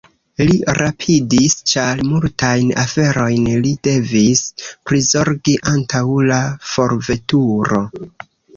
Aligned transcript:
Li 0.49 0.53
rapidis, 0.77 1.55
ĉar 1.71 2.01
multajn 2.13 2.71
aferojn 2.85 3.45
li 3.67 3.75
devis 3.89 4.43
prizorgi 4.89 5.57
antaŭ 5.75 6.03
la 6.33 6.43
forveturo. 6.75 7.87